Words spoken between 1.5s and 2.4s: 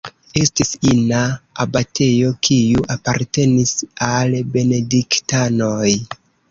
abatejo,